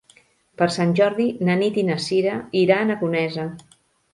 [0.61, 3.47] Per Sant Jordi na Nit i na Sira iran a Conesa.